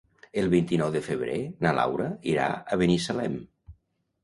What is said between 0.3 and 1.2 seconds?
El vint-i-nou de